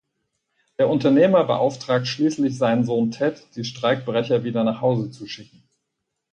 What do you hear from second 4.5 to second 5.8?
nach Hause zu schicken.